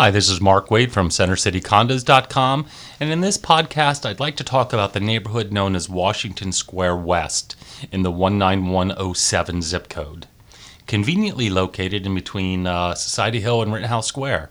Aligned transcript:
Hi, 0.00 0.12
this 0.12 0.30
is 0.30 0.40
Mark 0.40 0.70
Wade 0.70 0.92
from 0.92 1.08
CenterCityCondos.com, 1.08 2.66
and 3.00 3.10
in 3.10 3.20
this 3.20 3.36
podcast, 3.36 4.06
I'd 4.06 4.20
like 4.20 4.36
to 4.36 4.44
talk 4.44 4.72
about 4.72 4.92
the 4.92 5.00
neighborhood 5.00 5.50
known 5.50 5.74
as 5.74 5.88
Washington 5.88 6.52
Square 6.52 6.98
West 6.98 7.56
in 7.90 8.04
the 8.04 8.12
19107 8.12 9.60
zip 9.60 9.88
code, 9.88 10.28
conveniently 10.86 11.50
located 11.50 12.06
in 12.06 12.14
between 12.14 12.64
uh, 12.64 12.94
Society 12.94 13.40
Hill 13.40 13.60
and 13.60 13.72
Rittenhouse 13.72 14.06
Square. 14.06 14.50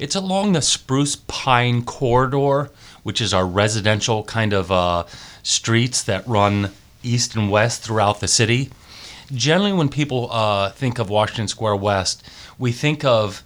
It's 0.00 0.16
along 0.16 0.50
the 0.50 0.60
Spruce 0.60 1.14
Pine 1.14 1.84
Corridor, 1.84 2.72
which 3.04 3.20
is 3.20 3.32
our 3.32 3.46
residential 3.46 4.24
kind 4.24 4.52
of 4.52 4.72
uh, 4.72 5.04
streets 5.44 6.02
that 6.02 6.26
run 6.26 6.72
east 7.04 7.36
and 7.36 7.52
west 7.52 7.82
throughout 7.84 8.18
the 8.18 8.26
city. 8.26 8.70
Generally, 9.32 9.74
when 9.74 9.88
people 9.88 10.28
uh, 10.32 10.70
think 10.70 10.98
of 10.98 11.08
Washington 11.08 11.46
Square 11.46 11.76
West, 11.76 12.24
we 12.58 12.72
think 12.72 13.04
of 13.04 13.44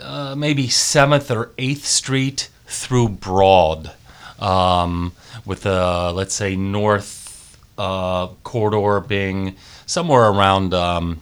uh, 0.00 0.34
maybe 0.36 0.68
7th 0.68 1.34
or 1.34 1.46
8th 1.58 1.84
Street 1.84 2.48
through 2.66 3.08
Broad, 3.10 3.92
um, 4.38 5.12
with 5.44 5.62
the, 5.62 6.12
let's 6.14 6.34
say, 6.34 6.56
north 6.56 7.58
uh, 7.78 8.28
corridor 8.42 9.00
being 9.00 9.56
somewhere 9.86 10.28
around 10.28 10.74
um, 10.74 11.20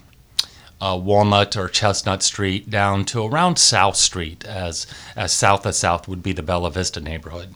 uh, 0.80 0.98
Walnut 1.02 1.56
or 1.56 1.69
Chestnut 1.69 2.23
Street 2.23 2.70
down 2.70 3.05
to 3.06 3.24
around 3.24 3.59
South 3.59 3.96
Street, 3.96 4.45
as, 4.45 4.87
as 5.16 5.32
south 5.32 5.65
of 5.66 5.74
South 5.74 6.09
would 6.09 6.23
be 6.23 6.32
the 6.32 6.43
Bella 6.43 6.70
Vista 6.70 7.01
neighborhood. 7.01 7.54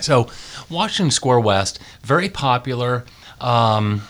So, 0.00 0.28
Washington 0.68 1.10
Square 1.10 1.40
West, 1.40 1.78
very 2.02 2.28
popular. 2.28 3.04
Um, 3.40 4.02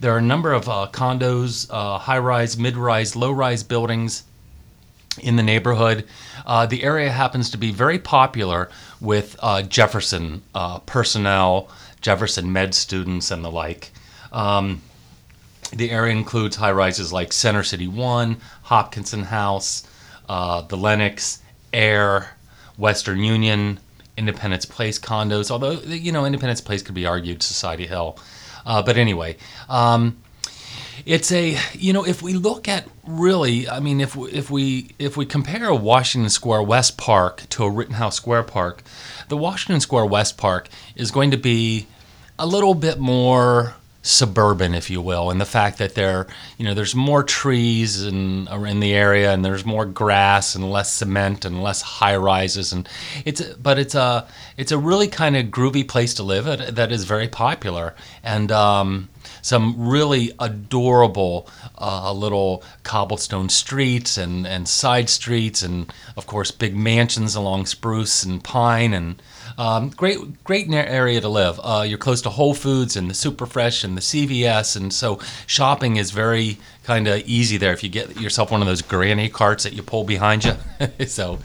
there 0.00 0.14
are 0.14 0.18
a 0.18 0.22
number 0.22 0.52
of 0.52 0.68
uh, 0.68 0.88
condos, 0.90 1.68
uh, 1.70 1.98
high 1.98 2.18
rise, 2.18 2.56
mid 2.56 2.76
rise, 2.76 3.14
low 3.14 3.30
rise 3.30 3.62
buildings 3.62 4.24
in 5.18 5.36
the 5.36 5.42
neighborhood. 5.42 6.06
Uh, 6.46 6.66
the 6.66 6.82
area 6.82 7.10
happens 7.10 7.50
to 7.50 7.58
be 7.58 7.70
very 7.70 7.98
popular 7.98 8.70
with 9.00 9.36
uh, 9.40 9.62
Jefferson 9.62 10.42
uh, 10.54 10.78
personnel, 10.80 11.68
Jefferson 12.00 12.52
med 12.52 12.74
students, 12.74 13.30
and 13.30 13.44
the 13.44 13.50
like. 13.50 13.90
Um, 14.32 14.82
the 15.72 15.90
area 15.90 16.12
includes 16.12 16.56
high 16.56 16.72
rises 16.72 17.12
like 17.12 17.32
Center 17.32 17.62
City 17.62 17.88
1, 17.88 18.36
Hopkinson 18.62 19.24
House, 19.24 19.84
uh, 20.28 20.62
the 20.62 20.76
Lenox, 20.76 21.40
Air, 21.72 22.30
Western 22.76 23.20
Union, 23.20 23.80
Independence 24.16 24.64
Place 24.64 24.98
condos, 24.98 25.50
although, 25.50 25.80
you 25.80 26.12
know, 26.12 26.24
Independence 26.24 26.60
Place 26.60 26.82
could 26.82 26.94
be 26.94 27.06
argued 27.06 27.42
Society 27.42 27.86
Hill. 27.86 28.18
Uh, 28.64 28.82
but 28.82 28.96
anyway, 28.96 29.36
um, 29.68 30.16
it's 31.06 31.30
a 31.32 31.58
you 31.74 31.92
know 31.92 32.04
if 32.04 32.22
we 32.22 32.32
look 32.32 32.68
at 32.68 32.86
really 33.06 33.68
I 33.68 33.80
mean 33.80 34.00
if 34.00 34.16
we, 34.16 34.30
if 34.30 34.50
we 34.50 34.90
if 34.98 35.16
we 35.16 35.26
compare 35.26 35.68
a 35.68 35.74
Washington 35.74 36.30
Square 36.30 36.62
West 36.62 36.96
Park 36.96 37.48
to 37.50 37.64
a 37.64 37.70
Rittenhouse 37.70 38.16
Square 38.16 38.44
Park, 38.44 38.82
the 39.28 39.36
Washington 39.36 39.80
Square 39.80 40.06
West 40.06 40.36
Park 40.36 40.68
is 40.96 41.10
going 41.10 41.30
to 41.30 41.36
be 41.36 41.86
a 42.38 42.46
little 42.46 42.74
bit 42.74 42.98
more 42.98 43.74
suburban, 44.04 44.74
if 44.74 44.90
you 44.90 45.00
will, 45.00 45.30
and 45.30 45.40
the 45.40 45.46
fact 45.46 45.78
that 45.78 45.94
there, 45.94 46.26
you 46.58 46.64
know, 46.66 46.74
there's 46.74 46.94
more 46.94 47.22
trees 47.22 48.04
in 48.04 48.46
in 48.48 48.80
the 48.80 48.92
area, 48.92 49.32
and 49.32 49.42
there's 49.42 49.64
more 49.64 49.86
grass 49.86 50.54
and 50.54 50.70
less 50.70 50.92
cement 50.92 51.44
and 51.44 51.62
less 51.62 51.80
high 51.80 52.14
rises, 52.14 52.72
and 52.72 52.86
it's 53.24 53.42
but 53.54 53.78
it's 53.78 53.94
a 53.94 54.28
it's 54.58 54.70
a 54.70 54.78
really 54.78 55.08
kind 55.08 55.36
of 55.36 55.46
groovy 55.46 55.88
place 55.88 56.12
to 56.14 56.22
live 56.22 56.44
that 56.74 56.92
is 56.92 57.04
very 57.04 57.28
popular, 57.28 57.94
and 58.22 58.52
um, 58.52 59.08
some 59.40 59.88
really 59.88 60.32
adorable 60.38 61.48
uh, 61.78 62.12
little 62.12 62.62
cobblestone 62.82 63.48
streets 63.48 64.18
and 64.18 64.46
and 64.46 64.68
side 64.68 65.08
streets, 65.08 65.62
and 65.62 65.90
of 66.14 66.26
course 66.26 66.50
big 66.50 66.76
mansions 66.76 67.34
along 67.34 67.64
Spruce 67.64 68.22
and 68.22 68.44
Pine 68.44 68.92
and 68.92 69.20
um, 69.56 69.90
great, 69.90 70.42
great 70.44 70.68
area 70.70 71.20
to 71.20 71.28
live. 71.28 71.60
Uh, 71.62 71.84
you're 71.86 71.98
close 71.98 72.22
to 72.22 72.30
Whole 72.30 72.54
Foods 72.54 72.96
and 72.96 73.08
the 73.08 73.14
Super 73.14 73.46
Fresh 73.46 73.84
and 73.84 73.96
the 73.96 74.00
CVS, 74.00 74.76
and 74.76 74.92
so 74.92 75.20
shopping 75.46 75.96
is 75.96 76.10
very 76.10 76.58
kind 76.82 77.06
of 77.06 77.20
easy 77.26 77.56
there 77.56 77.72
if 77.72 77.82
you 77.82 77.88
get 77.88 78.20
yourself 78.20 78.50
one 78.50 78.60
of 78.60 78.66
those 78.66 78.82
granny 78.82 79.28
carts 79.28 79.64
that 79.64 79.72
you 79.72 79.82
pull 79.82 80.04
behind 80.04 80.44
you. 80.44 80.54
so, 81.06 81.38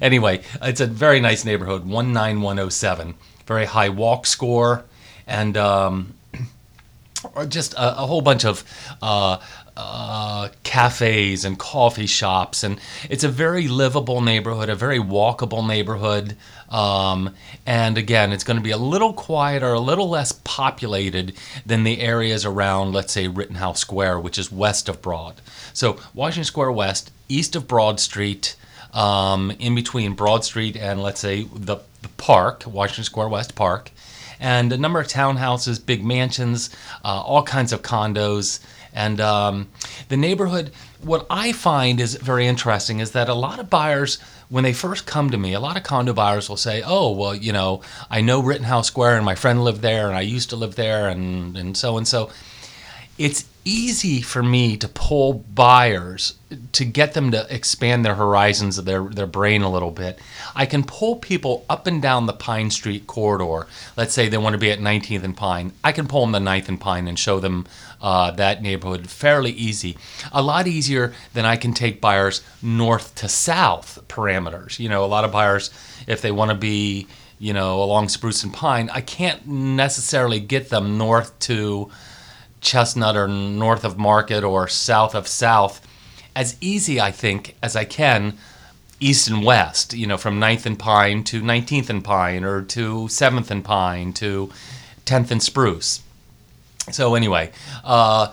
anyway, 0.00 0.42
it's 0.62 0.80
a 0.80 0.86
very 0.86 1.20
nice 1.20 1.44
neighborhood, 1.44 1.84
19107. 1.84 3.14
Very 3.46 3.66
high 3.66 3.88
walk 3.88 4.26
score, 4.26 4.84
and 5.26 5.56
um, 5.56 6.14
just 7.48 7.74
a, 7.74 8.02
a, 8.02 8.06
whole 8.06 8.22
bunch 8.22 8.44
of 8.44 8.64
uh, 9.02 9.38
uh, 9.82 10.48
cafes 10.62 11.44
and 11.44 11.58
coffee 11.58 12.06
shops, 12.06 12.62
and 12.62 12.78
it's 13.08 13.24
a 13.24 13.28
very 13.28 13.66
livable 13.66 14.20
neighborhood, 14.20 14.68
a 14.68 14.74
very 14.74 14.98
walkable 14.98 15.66
neighborhood. 15.66 16.36
Um, 16.68 17.34
and 17.66 17.98
again, 17.98 18.32
it's 18.32 18.44
going 18.44 18.58
to 18.58 18.62
be 18.62 18.70
a 18.70 18.76
little 18.76 19.12
quieter, 19.12 19.72
a 19.72 19.80
little 19.80 20.08
less 20.08 20.32
populated 20.32 21.32
than 21.66 21.84
the 21.84 22.00
areas 22.00 22.44
around, 22.44 22.92
let's 22.92 23.12
say, 23.12 23.26
Rittenhouse 23.26 23.80
Square, 23.80 24.20
which 24.20 24.38
is 24.38 24.52
west 24.52 24.88
of 24.88 25.02
Broad. 25.02 25.40
So, 25.72 25.98
Washington 26.14 26.44
Square 26.44 26.72
West, 26.72 27.10
east 27.28 27.56
of 27.56 27.66
Broad 27.66 27.98
Street, 27.98 28.54
um, 28.92 29.50
in 29.58 29.74
between 29.74 30.14
Broad 30.14 30.44
Street 30.44 30.76
and, 30.76 31.02
let's 31.02 31.20
say, 31.20 31.44
the, 31.54 31.76
the 32.02 32.08
park, 32.16 32.64
Washington 32.66 33.04
Square 33.04 33.28
West 33.28 33.54
Park, 33.54 33.90
and 34.40 34.72
a 34.72 34.78
number 34.78 34.98
of 34.98 35.06
townhouses, 35.06 35.84
big 35.84 36.04
mansions, 36.04 36.70
uh, 37.04 37.22
all 37.22 37.42
kinds 37.42 37.72
of 37.72 37.82
condos. 37.82 38.60
And 38.92 39.20
um, 39.20 39.68
the 40.08 40.16
neighborhood, 40.16 40.72
what 41.00 41.26
I 41.30 41.52
find 41.52 42.00
is 42.00 42.16
very 42.16 42.46
interesting 42.46 42.98
is 42.98 43.12
that 43.12 43.28
a 43.28 43.34
lot 43.34 43.60
of 43.60 43.70
buyers, 43.70 44.18
when 44.48 44.64
they 44.64 44.72
first 44.72 45.06
come 45.06 45.30
to 45.30 45.38
me, 45.38 45.52
a 45.52 45.60
lot 45.60 45.76
of 45.76 45.84
condo 45.84 46.12
buyers 46.12 46.48
will 46.48 46.56
say, 46.56 46.82
"Oh, 46.84 47.12
well, 47.12 47.34
you 47.34 47.52
know, 47.52 47.82
I 48.10 48.20
know 48.20 48.42
Rittenhouse 48.42 48.88
Square, 48.88 49.16
and 49.16 49.24
my 49.24 49.36
friend 49.36 49.62
lived 49.62 49.82
there, 49.82 50.08
and 50.08 50.16
I 50.16 50.22
used 50.22 50.50
to 50.50 50.56
live 50.56 50.74
there, 50.74 51.08
and 51.08 51.56
and 51.56 51.76
so 51.76 51.96
and 51.96 52.08
so." 52.08 52.30
It's 53.20 53.44
easy 53.66 54.22
for 54.22 54.42
me 54.42 54.78
to 54.78 54.88
pull 54.88 55.34
buyers 55.34 56.38
to 56.72 56.86
get 56.86 57.12
them 57.12 57.30
to 57.32 57.46
expand 57.54 58.02
their 58.02 58.14
horizons 58.14 58.78
of 58.78 58.86
their, 58.86 59.02
their 59.10 59.26
brain 59.26 59.60
a 59.60 59.70
little 59.70 59.90
bit. 59.90 60.18
I 60.56 60.64
can 60.64 60.84
pull 60.84 61.16
people 61.16 61.66
up 61.68 61.86
and 61.86 62.00
down 62.00 62.24
the 62.24 62.32
Pine 62.32 62.70
Street 62.70 63.06
corridor. 63.06 63.66
Let's 63.94 64.14
say 64.14 64.30
they 64.30 64.38
want 64.38 64.54
to 64.54 64.58
be 64.58 64.70
at 64.70 64.78
19th 64.78 65.22
and 65.22 65.36
Pine. 65.36 65.74
I 65.84 65.92
can 65.92 66.08
pull 66.08 66.26
them 66.26 66.32
to 66.32 66.50
9th 66.50 66.68
and 66.70 66.80
Pine 66.80 67.06
and 67.06 67.18
show 67.18 67.40
them 67.40 67.66
uh, 68.00 68.30
that 68.30 68.62
neighborhood 68.62 69.10
fairly 69.10 69.52
easy. 69.52 69.98
A 70.32 70.40
lot 70.40 70.66
easier 70.66 71.12
than 71.34 71.44
I 71.44 71.56
can 71.56 71.74
take 71.74 72.00
buyers 72.00 72.42
north 72.62 73.14
to 73.16 73.28
south 73.28 74.02
parameters. 74.08 74.78
You 74.78 74.88
know, 74.88 75.04
a 75.04 75.12
lot 75.12 75.24
of 75.24 75.30
buyers, 75.30 75.68
if 76.06 76.22
they 76.22 76.32
want 76.32 76.52
to 76.52 76.56
be, 76.56 77.06
you 77.38 77.52
know, 77.52 77.82
along 77.82 78.08
Spruce 78.08 78.44
and 78.44 78.54
Pine, 78.54 78.88
I 78.88 79.02
can't 79.02 79.46
necessarily 79.46 80.40
get 80.40 80.70
them 80.70 80.96
north 80.96 81.38
to 81.40 81.90
Chestnut 82.60 83.16
or 83.16 83.28
north 83.28 83.84
of 83.84 83.98
Market 83.98 84.44
or 84.44 84.68
south 84.68 85.14
of 85.14 85.26
South 85.26 85.86
as 86.36 86.56
easy, 86.60 87.00
I 87.00 87.10
think, 87.10 87.56
as 87.62 87.76
I 87.76 87.84
can 87.84 88.38
east 89.00 89.28
and 89.28 89.42
west, 89.42 89.94
you 89.94 90.06
know, 90.06 90.18
from 90.18 90.38
9th 90.38 90.66
and 90.66 90.78
Pine 90.78 91.24
to 91.24 91.40
19th 91.40 91.88
and 91.88 92.04
Pine 92.04 92.44
or 92.44 92.62
to 92.62 93.04
7th 93.04 93.50
and 93.50 93.64
Pine 93.64 94.12
to 94.14 94.52
10th 95.06 95.30
and 95.30 95.42
Spruce. 95.42 96.02
So, 96.92 97.14
anyway, 97.14 97.50
uh, 97.82 98.26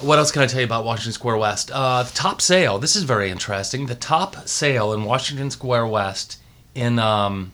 what 0.00 0.18
else 0.18 0.30
can 0.30 0.42
I 0.42 0.46
tell 0.46 0.60
you 0.60 0.66
about 0.66 0.84
Washington 0.84 1.12
Square 1.12 1.38
West? 1.38 1.70
Uh, 1.72 2.04
the 2.04 2.12
top 2.12 2.40
sale, 2.40 2.78
this 2.78 2.94
is 2.94 3.02
very 3.02 3.30
interesting. 3.30 3.86
The 3.86 3.94
top 3.94 4.48
sale 4.48 4.92
in 4.92 5.04
Washington 5.04 5.50
Square 5.50 5.88
West 5.88 6.38
in 6.74 6.98
um, 6.98 7.52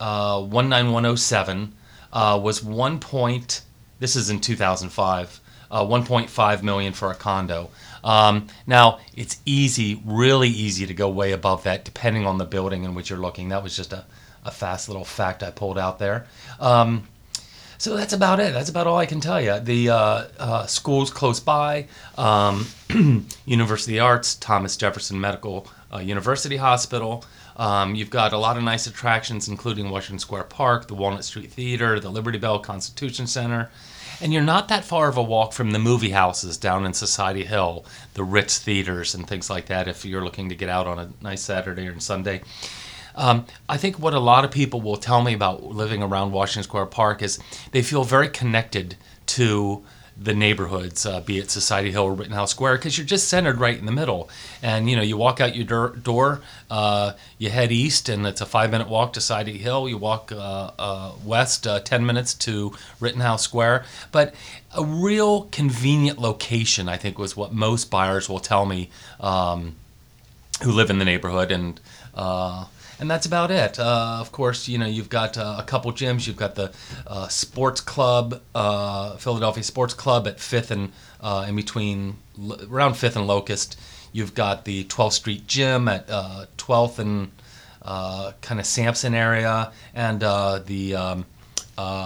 uh, 0.00 0.46
19107 0.48 1.74
uh, 2.12 2.40
was 2.42 2.62
1. 2.62 3.00
Point, 3.00 3.62
this 3.98 4.16
is 4.16 4.30
in 4.30 4.40
2005. 4.40 5.40
Uh, 5.70 5.84
1.5 5.84 6.62
million 6.62 6.94
for 6.94 7.10
a 7.10 7.14
condo. 7.14 7.68
Um, 8.02 8.46
now 8.66 9.00
it's 9.14 9.38
easy, 9.44 10.00
really 10.02 10.48
easy 10.48 10.86
to 10.86 10.94
go 10.94 11.10
way 11.10 11.32
above 11.32 11.64
that, 11.64 11.84
depending 11.84 12.26
on 12.26 12.38
the 12.38 12.46
building 12.46 12.84
in 12.84 12.94
which 12.94 13.10
you're 13.10 13.18
looking. 13.18 13.50
That 13.50 13.62
was 13.62 13.76
just 13.76 13.92
a, 13.92 14.06
a 14.46 14.50
fast 14.50 14.88
little 14.88 15.04
fact 15.04 15.42
I 15.42 15.50
pulled 15.50 15.76
out 15.78 15.98
there. 15.98 16.26
Um, 16.58 17.06
so 17.76 17.96
that's 17.96 18.12
about 18.12 18.40
it. 18.40 18.52
That's 18.52 18.68
about 18.68 18.88
all 18.88 18.96
I 18.96 19.06
can 19.06 19.20
tell 19.20 19.40
you. 19.40 19.60
The 19.60 19.90
uh, 19.90 20.24
uh, 20.38 20.66
schools 20.66 21.10
close 21.12 21.38
by, 21.38 21.86
um, 22.16 22.66
University 23.46 23.98
of 23.98 24.04
Arts, 24.04 24.34
Thomas 24.34 24.76
Jefferson 24.76 25.20
Medical 25.20 25.68
uh, 25.92 25.98
University 25.98 26.56
Hospital. 26.56 27.24
Um, 27.58 27.94
you've 27.96 28.10
got 28.10 28.32
a 28.32 28.38
lot 28.38 28.56
of 28.56 28.62
nice 28.62 28.86
attractions, 28.86 29.48
including 29.48 29.90
Washington 29.90 30.20
Square 30.20 30.44
Park, 30.44 30.86
the 30.86 30.94
Walnut 30.94 31.24
Street 31.24 31.50
Theater, 31.50 31.98
the 31.98 32.10
Liberty 32.10 32.38
Bell 32.38 32.60
Constitution 32.60 33.26
Center. 33.26 33.70
And 34.20 34.32
you're 34.32 34.42
not 34.42 34.68
that 34.68 34.84
far 34.84 35.08
of 35.08 35.16
a 35.16 35.22
walk 35.22 35.52
from 35.52 35.72
the 35.72 35.78
movie 35.78 36.10
houses 36.10 36.56
down 36.56 36.86
in 36.86 36.92
Society 36.92 37.44
Hill, 37.44 37.84
the 38.14 38.24
Ritz 38.24 38.58
theaters, 38.58 39.14
and 39.14 39.26
things 39.26 39.50
like 39.50 39.66
that 39.66 39.88
if 39.88 40.04
you're 40.04 40.24
looking 40.24 40.48
to 40.48 40.54
get 40.54 40.68
out 40.68 40.86
on 40.86 40.98
a 40.98 41.10
nice 41.20 41.42
Saturday 41.42 41.86
or 41.86 41.98
Sunday. 42.00 42.42
Um, 43.14 43.46
I 43.68 43.76
think 43.76 43.98
what 43.98 44.14
a 44.14 44.20
lot 44.20 44.44
of 44.44 44.52
people 44.52 44.80
will 44.80 44.96
tell 44.96 45.22
me 45.22 45.34
about 45.34 45.64
living 45.64 46.02
around 46.02 46.30
Washington 46.30 46.62
Square 46.62 46.86
Park 46.86 47.22
is 47.22 47.38
they 47.72 47.82
feel 47.82 48.04
very 48.04 48.28
connected 48.28 48.96
to 49.26 49.84
the 50.20 50.34
neighborhoods, 50.34 51.06
uh, 51.06 51.20
be 51.20 51.38
it 51.38 51.50
Society 51.50 51.92
Hill 51.92 52.02
or 52.02 52.12
Rittenhouse 52.12 52.50
Square, 52.50 52.78
because 52.78 52.98
you're 52.98 53.06
just 53.06 53.28
centered 53.28 53.58
right 53.60 53.78
in 53.78 53.86
the 53.86 53.92
middle. 53.92 54.28
And 54.62 54.90
you 54.90 54.96
know, 54.96 55.02
you 55.02 55.16
walk 55.16 55.40
out 55.40 55.54
your 55.54 55.64
door, 55.64 55.88
door 55.90 56.40
uh, 56.70 57.12
you 57.38 57.50
head 57.50 57.70
east, 57.70 58.08
and 58.08 58.26
it's 58.26 58.40
a 58.40 58.46
five-minute 58.46 58.88
walk 58.88 59.12
to 59.12 59.20
Society 59.20 59.58
Hill. 59.58 59.88
You 59.88 59.96
walk 59.96 60.32
uh, 60.32 60.72
uh, 60.78 61.12
west, 61.24 61.66
uh, 61.66 61.80
ten 61.80 62.04
minutes 62.04 62.34
to 62.34 62.72
Rittenhouse 62.98 63.42
Square. 63.42 63.84
But 64.10 64.34
a 64.76 64.84
real 64.84 65.42
convenient 65.52 66.18
location, 66.18 66.88
I 66.88 66.96
think, 66.96 67.16
was 67.16 67.36
what 67.36 67.52
most 67.52 67.90
buyers 67.90 68.28
will 68.28 68.40
tell 68.40 68.66
me 68.66 68.90
um, 69.20 69.76
who 70.64 70.72
live 70.72 70.90
in 70.90 70.98
the 70.98 71.04
neighborhood, 71.04 71.52
and 71.52 71.80
uh, 72.14 72.64
and 73.00 73.10
that's 73.10 73.26
about 73.26 73.50
it. 73.50 73.78
Uh, 73.78 74.18
of 74.20 74.32
course, 74.32 74.68
you 74.68 74.78
know 74.78 74.86
you've 74.86 75.08
got 75.08 75.38
uh, 75.38 75.56
a 75.58 75.62
couple 75.62 75.92
gyms. 75.92 76.26
You've 76.26 76.36
got 76.36 76.54
the 76.54 76.72
uh, 77.06 77.28
sports 77.28 77.80
club, 77.80 78.42
uh, 78.54 79.16
Philadelphia 79.16 79.62
Sports 79.62 79.94
Club 79.94 80.26
at 80.26 80.40
Fifth 80.40 80.70
and 80.70 80.92
uh, 81.20 81.46
in 81.48 81.56
between 81.56 82.16
around 82.70 82.94
Fifth 82.94 83.16
and 83.16 83.26
Locust. 83.26 83.78
You've 84.12 84.34
got 84.34 84.64
the 84.64 84.84
12th 84.84 85.12
Street 85.12 85.46
Gym 85.46 85.86
at 85.86 86.08
12th 86.08 86.98
and 86.98 87.30
kind 88.40 88.58
of 88.58 88.66
Sansom 88.66 89.14
area, 89.14 89.72
and 89.94 90.20
the 90.20 90.94
um, 90.96 91.26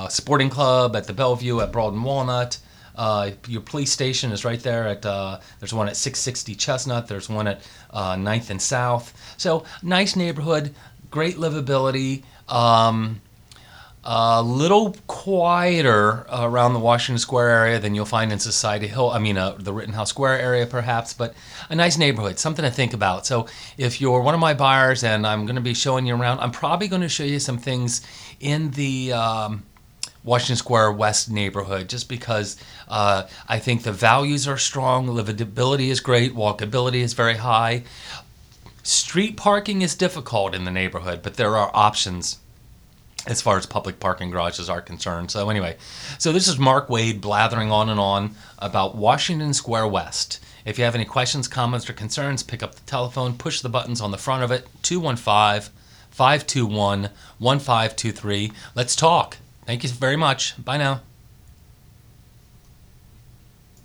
Sporting 0.09 0.51
Club 0.51 0.97
at 0.97 1.07
the 1.07 1.13
Bellevue 1.13 1.61
at 1.61 1.73
Broad 1.73 1.95
and 1.95 2.05
Walnut. 2.05 2.59
Uh, 2.95 3.31
your 3.49 3.63
police 3.63 3.91
station 3.91 4.33
is 4.33 4.45
right 4.45 4.61
there 4.61 4.89
at. 4.89 5.05
Uh, 5.05 5.41
there's 5.59 5.75
one 5.75 5.89
at 5.89 5.97
660 5.97 6.55
Chestnut. 6.55 7.09
There's 7.09 7.29
one 7.29 7.47
at 7.47 7.63
uh, 7.91 8.15
9th 8.15 8.51
and 8.51 8.61
South. 8.61 9.13
So 9.37 9.65
nice 9.83 10.17
neighborhood, 10.17 10.75
great 11.11 11.37
livability. 11.37 12.23
Um, 12.49 13.21
a 14.05 14.43
little 14.43 14.97
quieter 15.07 16.27
around 16.33 16.73
the 16.73 16.81
Washington 16.81 17.19
Square 17.19 17.51
area 17.51 17.79
than 17.79 17.95
you'll 17.95 18.05
find 18.05 18.33
in 18.33 18.39
Society 18.41 18.89
Hill. 18.89 19.11
I 19.11 19.21
mean, 19.21 19.39
uh, 19.39 19.53
the 19.59 19.73
Rittenhouse 19.73 20.11
Square 20.11 20.41
area, 20.41 20.67
perhaps, 20.67 21.15
but 21.15 21.35
a 21.71 21.77
nice 21.77 21.97
neighborhood, 21.97 22.39
something 22.39 22.65
to 22.65 22.71
think 22.71 22.95
about. 22.95 23.27
So, 23.27 23.47
if 23.79 24.01
you're 24.01 24.21
one 24.21 24.35
of 24.35 24.41
my 24.41 24.55
buyers 24.55 25.05
and 25.05 25.25
I'm 25.25 25.47
going 25.47 25.55
to 25.55 25.63
be 25.63 25.75
showing 25.75 26.05
you 26.05 26.17
around, 26.17 26.41
I'm 26.41 26.51
probably 26.51 26.89
going 26.89 27.03
to 27.03 27.09
show 27.09 27.23
you 27.23 27.39
some 27.39 27.59
things 27.59 28.03
in 28.41 28.73
the 28.73 29.13
um, 29.13 29.63
Washington 30.25 30.57
Square 30.57 30.93
West 30.93 31.31
neighborhood 31.31 31.89
just 31.89 32.09
because 32.09 32.57
uh, 32.89 33.25
I 33.49 33.59
think 33.59 33.83
the 33.83 33.93
values 33.93 34.47
are 34.47 34.59
strong, 34.59 35.07
livability 35.07 35.89
is 35.89 36.01
great, 36.01 36.35
walkability 36.35 37.01
is 37.01 37.13
very 37.13 37.37
high. 37.37 37.83
Street 38.83 39.37
parking 39.37 39.83
is 39.83 39.95
difficult 39.95 40.55
in 40.55 40.65
the 40.65 40.71
neighborhood, 40.71 41.21
but 41.23 41.35
there 41.35 41.57
are 41.57 41.71
options 41.75 42.39
as 43.27 43.41
far 43.41 43.57
as 43.57 43.67
public 43.67 44.01
parking 44.01 44.31
garages 44.31 44.69
are 44.69 44.81
concerned. 44.81 45.31
So, 45.31 45.49
anyway, 45.49 45.77
so 46.19 46.33
this 46.33 46.49
is 46.49 46.59
Mark 46.59 46.91
Wade 46.91 47.21
blathering 47.21 47.71
on 47.71 47.89
and 47.89 48.01
on 48.01 48.35
about 48.59 48.97
Washington 48.97 49.55
Square 49.55 49.89
West. 49.89 50.41
If 50.65 50.79
you 50.79 50.85
have 50.85 50.95
any 50.95 51.05
questions, 51.05 51.49
comments, 51.49 51.89
or 51.89 51.93
concerns, 51.93 52.43
pick 52.43 52.63
up 52.63 52.75
the 52.75 52.83
telephone, 52.83 53.35
push 53.35 53.61
the 53.61 53.69
buttons 53.69 54.01
on 54.01 54.11
the 54.11 54.19
front 54.19 54.43
of 54.43 54.51
it 54.51 54.67
215 54.83 55.73
521 56.11 57.11
1523. 57.39 58.53
Let's 58.75 58.97
talk. 58.97 59.39
Thank 59.65 59.83
you 59.85 59.89
very 59.89 60.17
much. 60.17 60.63
Bye 60.63 60.77
now. 60.77 61.03